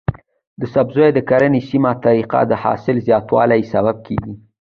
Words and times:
د 0.59 0.61
سبزیو 0.73 1.09
د 1.17 1.19
کرنې 1.29 1.61
سمه 1.69 1.91
طریقه 2.05 2.39
د 2.47 2.53
حاصل 2.63 2.95
زیاتوالي 3.07 3.61
سبب 3.73 3.95
کیږي. 4.07 4.33